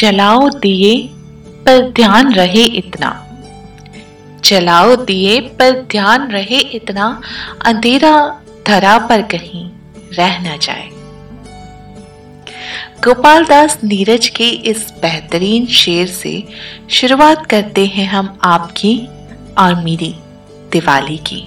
[0.00, 1.10] जलाओ दिए,
[1.66, 3.26] पर ध्यान रहे इतना।
[4.44, 7.20] जलाओ दिए, पर ध्यान रहे इतना,
[7.64, 9.70] अंधेरा धरा पर कहीं
[10.12, 10.88] रह न जाए।
[13.04, 16.44] गोपाल दास नीरज के इस बेहतरीन शेर से
[16.90, 19.08] शुरुआत करते हैं हम आपकी
[19.58, 20.14] और मेरी
[20.72, 21.44] दिवाली की।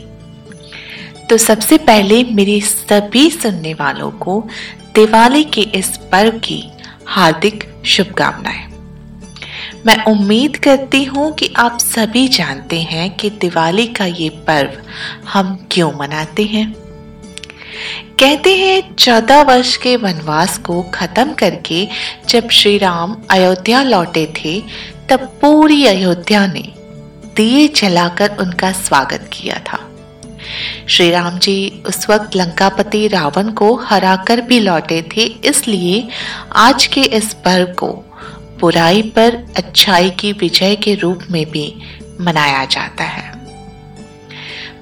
[1.29, 4.47] तो सबसे पहले मेरे सभी सुनने वालों को
[4.95, 6.63] दिवाली के इस पर्व की
[7.07, 8.73] हार्दिक शुभकामनाएँ।
[9.85, 14.81] मैं उम्मीद करती हूँ कि आप सभी जानते हैं कि दिवाली का ये पर्व
[15.29, 16.75] हम क्यों मनाते हैं।
[18.19, 21.87] कहते हैं, चौदह वर्ष के वनवास को खत्म करके
[22.29, 24.63] जब श्री राम अयोध्या लौटे थे,
[25.09, 26.73] तब पूरी अयोध्या ने
[27.35, 29.89] दिए जलाकर उनका स्वागत किया था।
[30.87, 36.07] श्री राम जी उस वक्त लंकापति रावण को हराकर भी लौटे थे, इसलिए
[36.51, 37.87] आज के इस पर्व को
[38.59, 41.75] बुराई पर अच्छाई की विजय के रूप में भी
[42.21, 43.31] मनाया जाता है।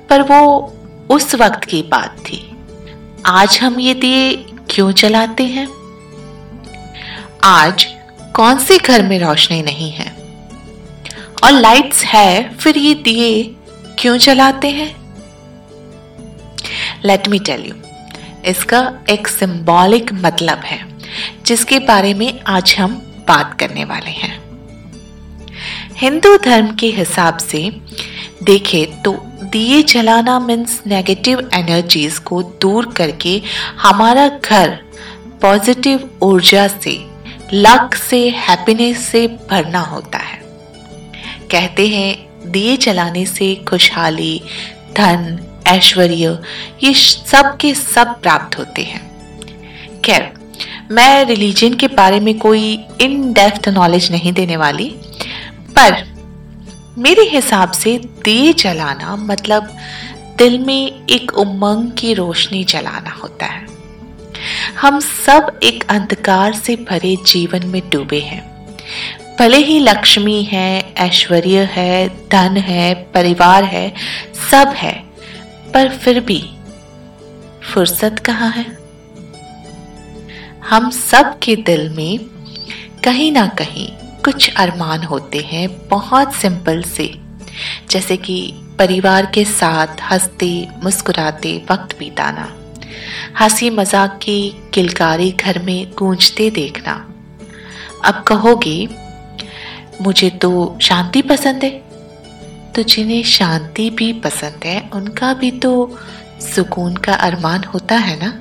[0.09, 0.73] पर वो
[1.09, 2.57] उस वक्त की बात थी।
[3.25, 5.67] आज हम ये दिए क्यों जलाते हैं?
[7.43, 7.87] आज
[8.35, 10.15] कौन से घर में रोशनी नहीं है?
[11.43, 13.55] और लाइट्स है, फिर ये दिए
[13.99, 15.00] क्यों जलाते हैं?
[17.05, 17.75] लेट मी टेल यू
[18.45, 20.79] इसका एक सिंबॉलिक मतलब है,
[21.45, 22.93] जिसके बारे में आज हम
[23.27, 24.39] बात करने वाले हैं।
[25.97, 27.69] हिंदू धर्म के हिसाब से
[28.43, 29.11] देखें तो
[29.43, 33.41] दिए जलाना मीन्स नेगेटिव एनर्जीज को दूर करके
[33.79, 34.77] हमारा घर
[35.41, 36.93] पॉजिटिव ऊर्जा से
[37.53, 40.39] लक से हैप्पीनेस से भरना होता है।
[41.51, 44.41] कहते हैं, दिए जलाने से खुशहाली,
[44.97, 46.39] धन ऐश्वर्य,
[46.83, 49.11] ये सब के सब प्राप्त होते हैं।
[50.01, 50.33] खैर,
[50.91, 54.95] मैं रिलीजन के बारे में कोई इन डेप्थ नॉलेज नहीं देने वाली,
[55.59, 56.11] पर
[56.97, 59.77] मेरे हिसाब से दिए जलाना मतलब
[60.37, 63.67] दिल में एक उमंग की रोशनी जलाना होता है।
[64.79, 68.51] हम सब एक अंधकार से भरे जीवन में डूबे हैं।
[69.39, 73.93] भले ही लक्ष्मी है, ऐश्वर्य है, धन है, परिवार है,
[74.51, 75.10] सब है
[75.73, 76.41] पर फिर भी
[77.63, 78.65] फुर्सत कहाँ है?
[80.69, 82.19] हम सब के दिल में
[83.03, 83.87] कहीं ना कहीं
[84.25, 87.13] कुछ अरमान होते हैं बहुत सिंपल से,
[87.89, 92.51] जैसे कि परिवार के साथ हँसते, मुस्कुराते वक्त बिताना,
[93.39, 96.93] हँसी मज़ाक की किलकारी घर में गूंजते देखना।
[98.05, 98.87] अब कहोगे,
[100.01, 101.90] मुझे तो शांति पसंद है।
[102.75, 105.97] तो जिन्हें शांति भी पसंद है, उनका भी तो
[106.55, 108.39] सुकून का अरमान होता है ना?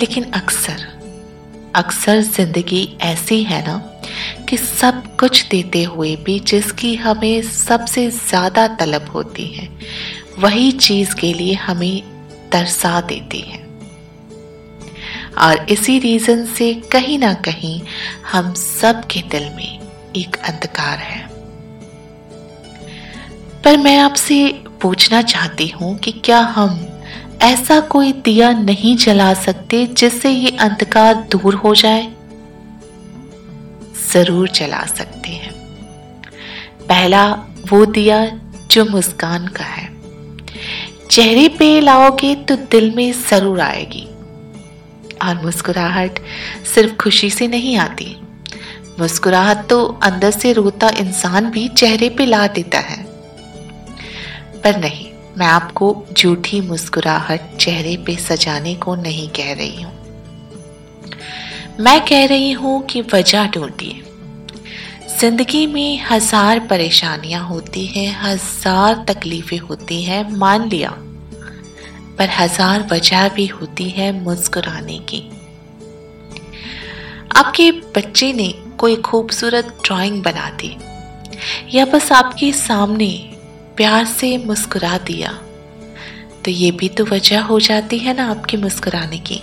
[0.00, 0.92] लेकिन अक्सर
[1.74, 3.76] अक्सर ज़िंदगी ऐसी है ना
[4.48, 9.68] कि सब कुछ देते हुए भी जिसकी हमें सबसे ज़्यादा तलब होती है,
[10.38, 12.02] वही चीज़ के लिए हमें
[12.52, 13.62] तरसा देती है।
[15.38, 17.80] और इसी रीजन से कहीं ना कहीं
[18.32, 21.33] हम सब के दिल में एक अंधकार है।
[23.64, 24.36] पर मैं आपसे
[24.82, 26.78] पूछना चाहती हूँ कि क्या हम
[27.42, 32.06] ऐसा कोई दिया नहीं जला सकते जिससे ये अंधकार दूर हो जाए?
[34.12, 35.52] ज़रूर जला सकते हैं।
[36.88, 37.24] पहला
[37.70, 38.24] वो दिया
[38.70, 39.88] जो मुस्कान का है।
[41.10, 44.06] चेहरे पे लाओगे तो दिल में ज़रूर आएगी।
[45.22, 46.18] और मुस्कुराहट
[46.74, 48.16] सिर्फ़ खुशी से नहीं आती।
[49.00, 53.03] मुस्कुराहट तो अंदर से रोता इंसान भी चेहरे पे ला देता है।
[54.64, 55.06] पर नहीं,
[55.38, 59.92] मैं आपको झूठी मुस्कुराहट चेहरे पे सजाने को नहीं कह रही हूँ।
[61.80, 64.02] मैं कह रही हूँ कि वजह ढूंढिए।
[65.10, 70.90] ज़िंदगी में हज़ार परेशानियाँ होती हैं, हज़ार तकलीफें होती हैं, मान लिया।
[72.18, 75.22] पर हज़ार वजह भी होती है मुस्कुराने की।
[77.36, 78.48] आपके बच्चे ने
[78.78, 80.76] कोई खूबसूरत ड्राइंग बना दी,
[81.74, 83.12] या बस आपके सामने
[83.76, 85.30] प्यार से मुस्कुरा दिया।
[86.44, 89.40] तो ये भी तो वजह हो जाती है ना आपके मुस्कुराने की।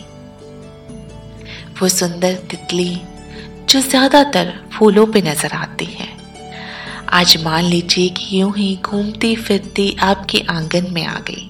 [1.81, 3.01] वो सुंदर तितली,
[3.69, 6.07] जो ज़्यादातर फूलों पे नज़र आती है।
[7.10, 11.48] आज मान लीजिए कि यूँ ही घूमती फिरती आपके आँगन में आ गई।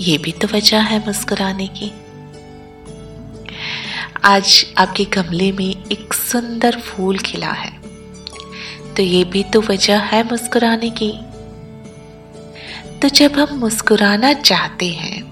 [0.00, 1.90] ये भी तो वजह है मुस्कुराने की।
[4.24, 7.72] आज आपके गमले में एक सुंदर फूल खिला है।
[8.96, 11.12] तो ये भी तो वजह है मुस्कुराने की।
[13.04, 15.22] तो जब हम मुस्कुराना चाहते हैं,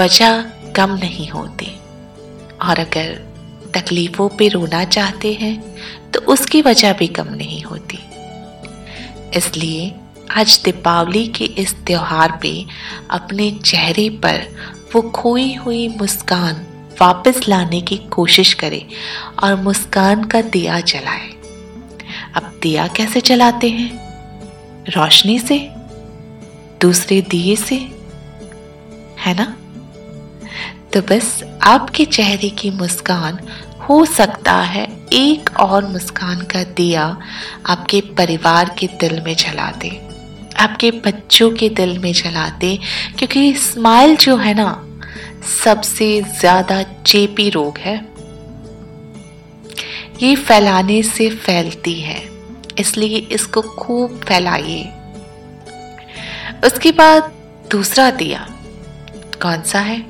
[0.00, 0.42] वजह
[0.76, 1.66] कम नहीं होती।
[2.62, 3.14] और अगर
[3.74, 5.76] तकलीफों पे रोना चाहते हैं
[6.10, 7.98] तो उसकी वजह भी कम नहीं होती।
[9.36, 9.94] इसलिए
[10.30, 12.66] आज दीपावली के इस त्योहार पे
[13.10, 14.46] अपने चेहरे पर
[14.94, 16.66] वो खोई हुई मुस्कान
[17.00, 18.86] वापस लाने की कोशिश करे
[19.42, 21.28] और मुस्कान का दिया जलाए।
[22.34, 23.90] अब दिया कैसे जलाते हैं?
[24.88, 25.73] रोशनी से?
[26.84, 27.76] दूसरे दिए से?
[29.18, 29.54] है ना?
[30.92, 33.38] तो बस आपके चेहरे की मुस्कान
[33.80, 37.04] हो सकता है एक और मुस्कान का दिया
[37.66, 39.90] आपके परिवार के दिल में जला दे,
[40.56, 42.76] आपके बच्चों के दिल में जला दे,
[43.18, 44.70] क्योंकि स्माइल जो है ना,
[45.62, 46.08] सबसे
[46.40, 47.96] ज़्यादा चेपी रोग है।
[50.22, 52.20] ये फैलाने से फैलती है,
[52.78, 54.82] इसलिए इसको खूब फैलाइए।
[56.64, 57.32] उसके बाद
[57.70, 58.48] दूसरा दिया।
[59.42, 60.06] कौन सा है?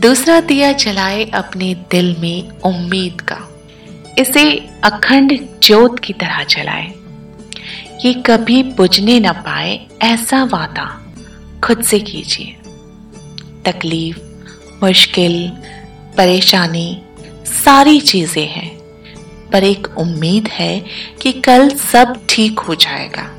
[0.00, 3.48] दूसरा दिया जलाए अपने दिल में उम्मीद का।
[4.18, 6.92] इसे अखंड ज्योत की तरह जलाए।
[8.04, 11.12] ये कभी बुझने ना पाए ऐसा वादा
[11.64, 12.56] खुद से कीजिए।
[13.64, 14.18] तकलीफ़,
[14.84, 15.48] मुश्किल,
[16.16, 17.02] परेशानी,
[17.64, 18.78] सारी चीज़ें हैं,
[19.52, 20.84] पर एक उम्मीद है
[21.22, 23.37] कि कल सब ठीक हो जाएगा।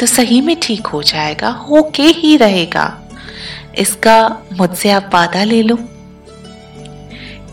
[0.00, 3.08] तो सही में ठीक हो जाएगा, होके ही रहेगा।
[3.78, 5.76] इसका मुझसे आप वादा ले लो।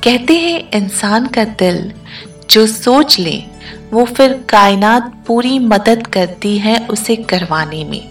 [0.04, 1.92] कहते हैं, इंसान का दिल
[2.50, 3.44] जो सोच ले,
[3.94, 8.02] वो फिर कायनात पूरी मदद करती है उसे करवाने में।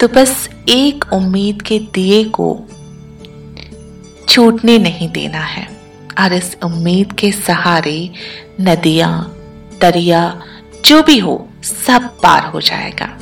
[0.00, 2.64] तो बस एक उम्मीद के दिए को
[4.28, 5.68] छूटने नहीं देना है,
[6.20, 8.10] और इस उम्मीद के सहारे,
[8.60, 9.36] नदियाँ,
[9.80, 10.42] दरिया,
[10.84, 13.18] जो भी हो सब पार हो जाएगा।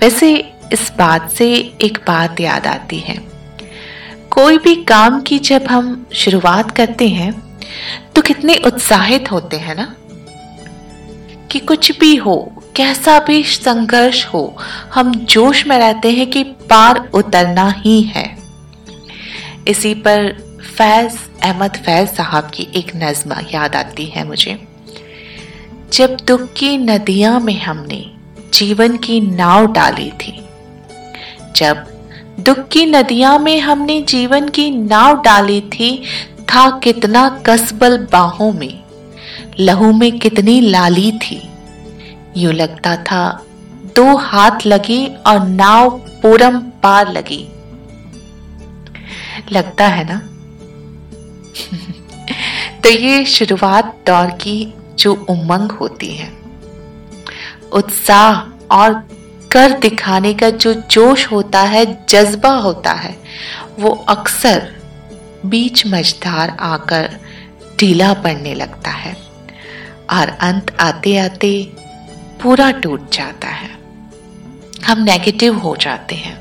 [0.00, 3.18] वैसे इस बात से एक बात याद आती है।
[4.30, 7.58] कोई भी काम की जब हम शुरुआत करते हैं
[8.14, 9.94] तो कितने उत्साहित होते हैं ना?
[11.50, 14.56] कि कुछ भी हो, कैसा भी संघर्ष हो,
[14.94, 18.36] हम जोश में रहते हैं कि पार उतरना ही है।
[19.68, 20.32] इसी पर
[20.78, 24.66] फैज, अहमद फैज साहब की एक नज्म याद आती है मुझे।
[25.92, 28.10] जब दुख की नदियाँ में हमने
[28.54, 30.44] जीवन की नाव डाली थी,
[31.56, 31.86] जब
[32.40, 36.02] दुख की नदियाँ में हमने जीवन की नाव डाली थी,
[36.40, 38.84] था कितना कसबल बाहों में,
[39.60, 41.50] लहू में कितनी लाली थी।
[42.36, 43.44] यूँ लगता था,
[43.96, 47.48] दो हाथ लगे और नाव पूरम पार लगी।
[49.52, 50.18] लगता है ना?
[52.82, 56.32] तो ये शुरुआत दौर की जो उमंग होती है।
[57.72, 58.40] उत्साह
[58.74, 59.08] और
[59.52, 63.16] कर दिखाने का जो जोश होता है, जज्बा होता है,
[63.78, 64.68] वो अक्सर
[65.46, 67.18] बीच मझधार आकर
[67.80, 69.16] ढीला पड़ने लगता है
[70.10, 71.72] और अंत आते आते
[72.42, 73.70] पूरा टूट जाता है।
[74.86, 76.38] हम नेगेटिव हो जाते हैं।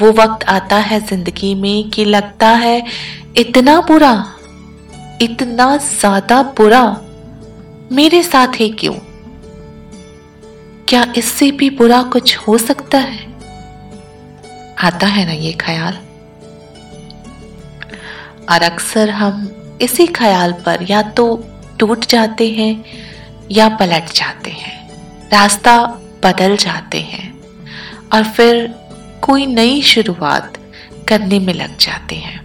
[0.00, 2.84] वो वक्त आता है ज़िंदगी में कि लगता है,
[3.36, 4.33] इतना बुरा
[5.22, 6.84] इतना ज़्यादा बुरा?
[7.92, 8.94] मेरे साथ ही क्यों?
[10.88, 13.18] क्या इससे भी बुरा कुछ हो सकता है?
[14.78, 15.98] आता है ना ये ख्याल?
[18.50, 19.48] और अक्सर हम
[19.82, 21.26] इसी ख्याल पर या तो
[21.78, 22.84] टूट जाते हैं
[23.50, 25.78] या पलट जाते हैं। रास्ता
[26.24, 27.32] बदल जाते हैं
[28.12, 28.66] और फिर
[29.22, 30.58] कोई नई शुरुआत
[31.08, 32.43] करने में लग जाते हैं।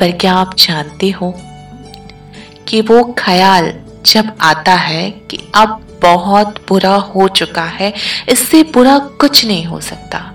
[0.00, 1.40] पर क्या आप जानते हो
[2.68, 7.94] कि वो ख्याल जब आता है कि अब बहुत बुरा हो चुका है,
[8.28, 10.32] इससे बुरा कुछ नहीं हो सकता।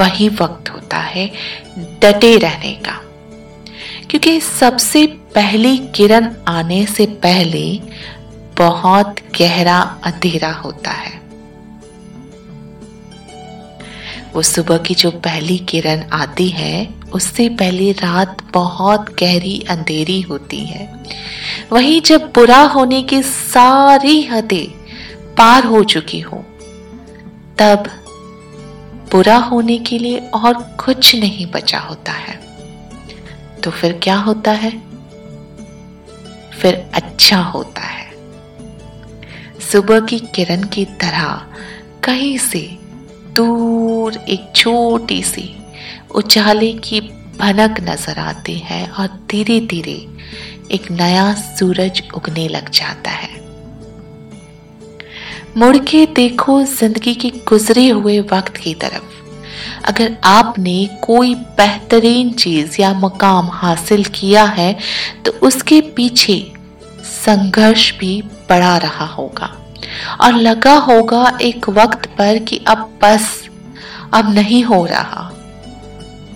[0.00, 1.32] वही वक्त होता है
[1.78, 3.00] डटे रहने का।
[4.10, 7.80] क्योंकि सबसे पहली किरण आने से पहले
[8.58, 11.20] बहुत गहरा अंधेरा होता है।
[14.34, 20.60] वो सुबह की जो पहली किरण आती है उससे पहले रात बहुत गहरी अंधेरी होती
[20.64, 21.04] है।
[21.72, 24.66] वही जब बुरा होने की सारी हदें
[25.34, 26.44] पार हो चुकी हो,
[27.58, 27.84] तब
[29.12, 32.40] बुरा होने के लिए और कुछ नहीं बचा होता है।
[33.64, 34.82] तो फिर क्या होता है?
[36.60, 38.10] फिर अच्छा होता है।
[39.72, 41.46] सुबह की किरण की तरह
[42.04, 42.78] कहीं से
[43.36, 45.56] दूर एक छोटी सी
[46.10, 47.00] उजाले की
[47.40, 49.98] भनक नज़र आती है और धीरे धीरे
[50.70, 53.38] एक नया सूरज उगने लग जाता है।
[55.56, 59.18] मुड़ के देखो ज़िंदगी के गुजरे हुए वक्त की तरफ़।
[59.84, 64.72] अगर आपने कोई बेहतरीन चीज़ या मकाम हासिल किया है
[65.24, 66.40] तो उसके पीछे
[67.04, 69.56] संघर्ष भी बढ़ा रहा होगा।
[70.20, 73.48] और लगा होगा एक वक्त पर कि अब बस,
[74.14, 75.29] अब नहीं हो रहा।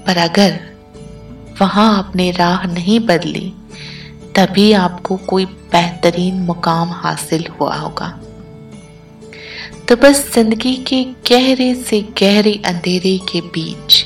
[0.07, 0.59] पर अगर
[1.61, 3.53] वहाँ आपने राह नहीं बदली,
[4.37, 8.09] तभी आपको कोई बेहतरीन मुकाम हासिल हुआ होगा।
[9.89, 14.05] तो बस ज़िंदगी के गहरे से गहरे अंधेरे के बीच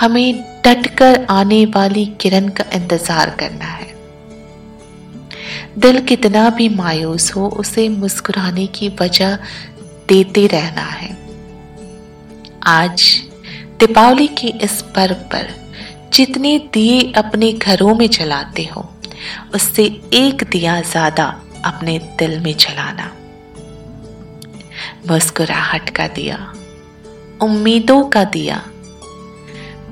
[0.00, 3.90] हमें डटकर आने वाली किरण का इंतज़ार करना है।
[5.78, 9.36] दिल कितना भी मायूस हो, उसे मुस्कुराने की वजह
[10.08, 11.10] देते रहना है।
[12.66, 13.04] आज
[13.82, 15.46] दीपावली के इस पर्व पर
[16.12, 18.82] जितने दिए अपने घरों में जलाते हो,
[19.54, 19.84] उससे
[20.14, 21.24] एक दिया ज़्यादा
[21.64, 23.10] अपने दिल में जलाना।
[25.10, 26.36] मुस्कुराहट का दिया,
[27.42, 28.62] उम्मीदों का दिया,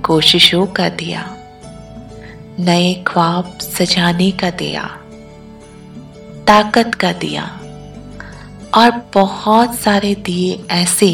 [0.04, 1.24] कोशिशों का दिया,
[2.60, 4.86] नए ख्वाब सजाने का दिया,
[6.46, 7.44] ताकत का दिया,
[8.74, 11.12] और बहुत सारे दिए ऐसे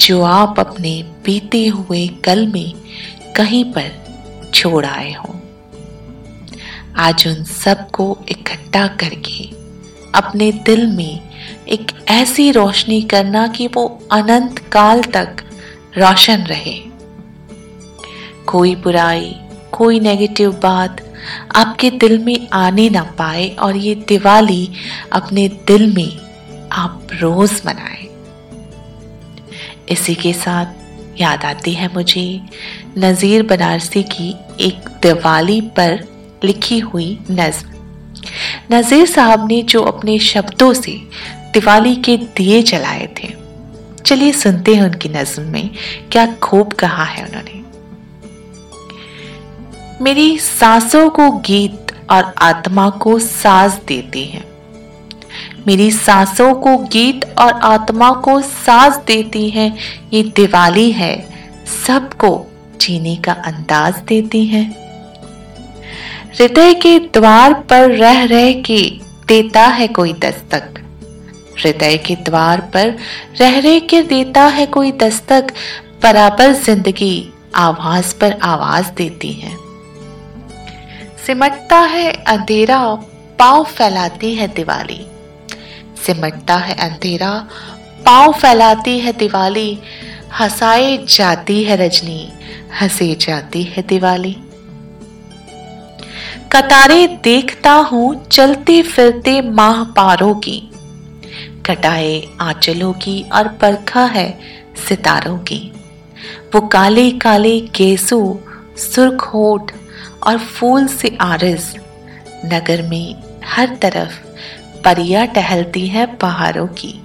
[0.00, 2.72] जो आप अपने बीते हुए कल में
[3.36, 3.90] कहीं पर
[4.54, 5.34] छोड़ आए हो।
[6.96, 9.44] आज उन सबको इकट्ठा करके
[10.14, 11.20] अपने दिल में
[11.68, 15.36] एक ऐसी रोशनी करना कि वो अनंत काल तक
[15.98, 16.78] रोशन रहे।
[18.46, 19.36] कोई बुराई,
[19.72, 21.00] कोई नेगेटिव बात
[21.56, 24.68] आपके दिल में आने ना पाए और ये दिवाली
[25.12, 26.18] अपने दिल में
[26.72, 28.01] आप रोज मनाएँ।
[29.92, 32.24] इसी के साथ याद आती है मुझे
[32.98, 34.30] नज़ीर बनारसी की
[34.60, 35.98] एक दिवाली पर
[36.44, 37.70] लिखी हुई नज्म।
[38.72, 40.92] नज़ीर साहब ने जो अपने शब्दों से
[41.52, 43.28] दिवाली के दिए जलाए थे,
[44.06, 45.70] चलिए सुनते हैं उनकी नज्म में
[46.12, 47.60] क्या खूब कहा है उन्होंने।
[50.00, 54.51] मेरी सांसों को गीत और आत्मा को साज देती है।
[55.66, 59.74] मेरी सांसों को गीत और आत्मा को साज देती है।
[60.12, 61.28] ये दिवाली है।
[61.86, 62.46] सबको
[62.80, 64.64] जीने का अंदाज देती है।
[66.32, 68.80] हृदय के द्वार पर रह रह के
[69.28, 70.74] देता है कोई दस्तक।
[71.60, 72.98] हृदय के द्वार पर
[73.40, 75.52] रह रह के देता है कोई दस्तक।
[76.02, 79.56] बराबर ज़िंदगी आवाज़ पर आवाज़ देती है।
[81.26, 82.94] सिमटता है, अंधेरा
[83.38, 85.06] पाव फैलाती है दिवाली।
[86.02, 87.32] सिमटता है अंधेरा,
[88.06, 89.78] पाव फैलाती है दिवाली,
[90.32, 92.28] हंसाए जाती है रजनी,
[92.80, 94.36] हंसे जाती है दिवाली।
[96.52, 100.58] कतारे देखता हूँ चलते फिरते माह पारों की,
[101.66, 104.28] कटाए आंचलों की और परखा है
[104.88, 105.60] सितारों की।
[106.54, 108.18] वो काले काले केसू,
[108.78, 109.72] सुर्ख होठ
[110.22, 111.72] और फूल से आरज,
[112.44, 113.14] नगर में
[113.46, 114.20] हर तरफ़
[114.84, 117.02] परियाँ टहलती हैं पहाड़ों की।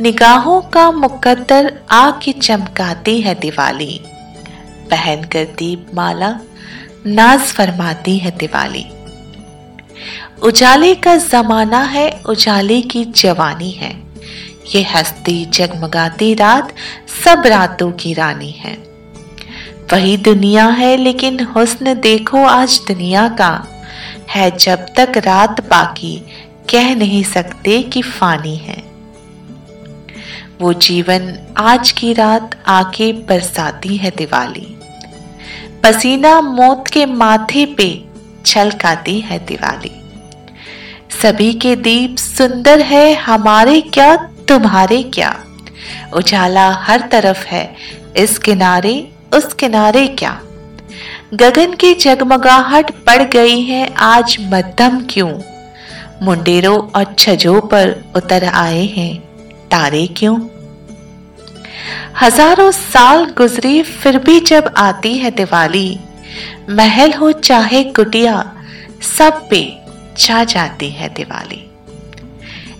[0.00, 4.00] निगाहों का मुकद्दर आके चमकाती है दिवाली।
[4.90, 6.40] पहन कर दीप माला
[7.06, 8.86] नाज फरमाती है दिवाली।
[10.42, 14.02] उजाले का जमाना है, उजाले की जवानी है।
[14.74, 16.74] ये हस्ती जगमगाती रात,
[17.24, 18.74] सब रातों की रानी है।
[19.92, 23.75] वही दुनिया है, लेकिन हुस्न देखो आज दुनिया का।
[24.36, 26.22] है जब तक रात बाकी,
[26.70, 28.82] कह नहीं सकते कि फानी है।
[30.60, 34.78] वो जीवन आज की रात आके बरसाती है दिवाली।
[35.82, 38.04] पसीना मौत के माथे पे
[38.46, 39.92] छलकाती है दिवाली।
[41.22, 44.16] सभी के दीप सुंदर है, हमारे क्या,
[44.48, 45.44] तुम्हारे क्या?
[46.14, 47.74] उजाला हर तरफ़ है,
[48.16, 50.40] इस किनारे, उस किनारे क्या?
[51.34, 55.32] गगन की जगमगाहट पड़ गई है आज मध्यम क्यों?
[56.22, 59.18] मुंडेरों और छजों पर उतर आए हैं।
[59.70, 60.38] तारे क्यों?
[62.20, 65.98] हज़ारों साल गुजरे, फिर भी जब आती है दिवाली,
[66.70, 68.52] महल हो चाहे कुटिया
[69.18, 69.78] सब पे
[70.18, 71.62] छा जाती है दिवाली।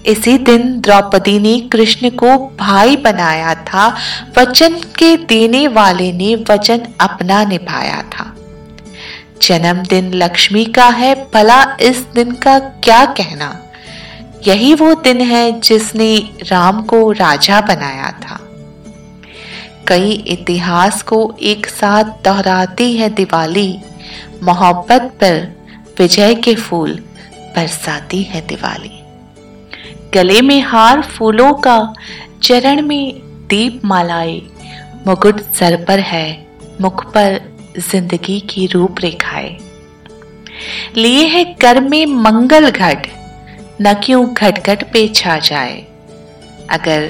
[0.07, 3.97] इसी दिन द्रौपदी ने कृष्ण को भाई बनाया था,
[4.39, 8.26] वचन के देने वाले ने वचन अपना निभाया था।
[9.43, 13.63] जन्मदिन लक्ष्मी का है, भला इस दिन का क्या कहना?
[14.47, 18.41] यही वो दिन है जिसने राम को राजा बनाया था।
[19.89, 23.79] कई इतिहास को एक साथ दोहराती है दिवाली।
[24.43, 25.57] मोहब्बत पर
[25.99, 27.03] विजय के फूल
[27.57, 29.01] बरसाती है दिवाली।
[30.15, 31.93] गले में हार फूलों का,
[32.43, 33.15] चरण में
[33.49, 34.43] दीप मालाए
[35.07, 36.47] मुकुट सर पर है,
[36.81, 39.57] मुख पर ज़िंदगी की रूपरेखाएँ।
[40.97, 43.07] लिए है कर में मंगल घट,
[43.81, 45.87] न क्यों घट पे छा जाए।
[46.71, 47.09] अगर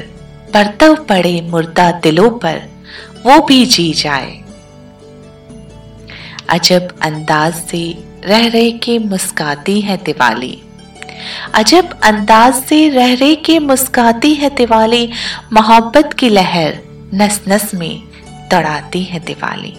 [0.55, 2.63] परतव पड़े मुर्दा दिलों पर,
[3.27, 4.43] वो भी जी जाए।
[6.49, 10.63] अजब अंदाज से रह रहे के मुस्काती है दिवाली।
[11.55, 15.09] अजब अंदाज से रह रहे के मुस्काती है दिवाली।
[15.53, 16.79] मोहब्बत की लहर
[17.15, 18.03] नस नस में
[18.51, 19.75] तड़ाती है दिवाली।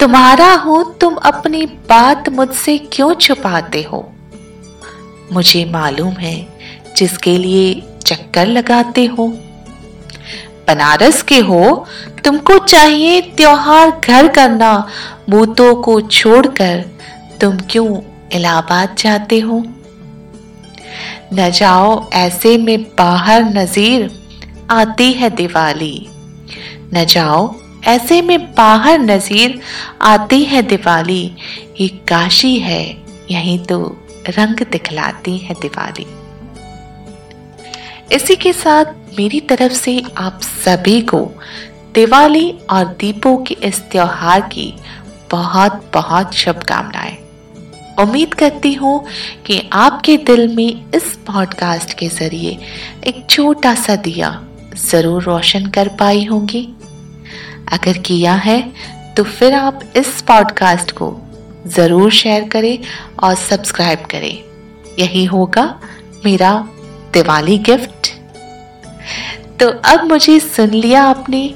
[0.00, 4.12] तुम्हारा हो, तुम अपनी बात मुझसे क्यों छुपाते हो?
[5.32, 6.48] मुझे मालूम है
[6.96, 9.26] जिसके लिए चक्कर लगाते हो।
[10.68, 11.86] बनारस के हो,
[12.24, 14.88] तुमको चाहिए त्योहार घर करना,
[15.30, 16.84] बूतों को छोड़कर
[17.40, 18.00] तुम क्यों
[18.32, 19.64] इलाहाबाद जाते हो?
[21.34, 24.10] न जाओ, ऐसे में बाहर नजीर
[24.70, 26.08] आती है दिवाली।
[26.94, 27.54] न जाओ
[27.86, 29.60] ऐसे में बाहर नजीर
[30.02, 31.22] आती है दिवाली।
[31.80, 32.84] ये काशी है,
[33.30, 33.78] यही तो
[34.28, 36.06] रंग दिखलाती है दिवाली।
[38.12, 41.20] इसी के साथ मेरी तरफ़ से आप सभी को
[41.94, 44.72] दिवाली और दीपों के इस त्योहार की
[45.30, 47.16] बहुत बहुत शुभकामनाएँ।
[48.00, 49.04] उम्मीद करती हूँ
[49.46, 52.58] कि आपके दिल में इस पॉडकास्ट के ज़रिए
[53.06, 54.30] एक छोटा सा दिया
[54.90, 56.68] ज़रूर रोशन कर पाई होंगी।
[57.72, 58.60] अगर किया है
[59.16, 61.16] तो फिर आप इस पॉडकास्ट को
[61.66, 62.78] ज़रूर शेयर करें
[63.18, 64.38] और सब्सक्राइब करें।
[64.98, 65.64] यही होगा
[66.24, 66.52] मेरा
[67.12, 68.12] दिवाली गिफ्ट
[69.60, 71.46] तो अब मुझे सुन लिया आपने।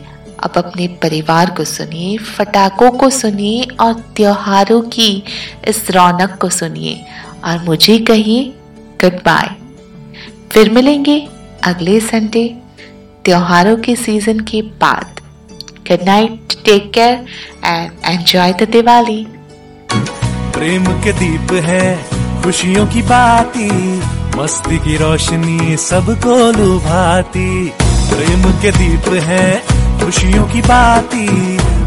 [0.44, 5.10] अब अपने परिवार को सुनिए, फटाकों को सुनिए और त्योहारों की
[5.68, 7.00] इस रौनक को सुनिए
[7.44, 8.44] और मुझे कहिए
[9.00, 9.54] गुड बाय
[10.52, 11.18] फिर मिलेंगे
[11.64, 12.46] अगले संडे
[13.24, 15.17] त्योहारों के सीज़न के बाद।
[15.90, 17.24] Good night take care
[17.64, 19.26] and enjoy the Diwali
[20.54, 21.84] प्रेम के दीप है,
[22.42, 23.68] खुशियों की बाती
[24.36, 27.72] मस्ती की रोशनी सबको लुभाती।
[28.10, 29.62] प्रेम के दीप है,
[30.00, 31.26] खुशियों की बाती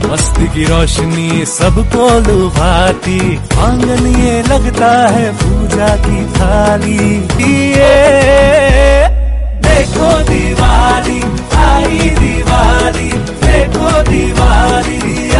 [0.08, 3.19] मस्ती की रोशनी सबको लुभाती।
[3.60, 6.97] आँगन ये लगता है पूजा की थाली।
[7.36, 7.93] दिए
[9.67, 11.21] देखो दिवाली,
[11.60, 15.31] आई दिवाली। को दीवारी।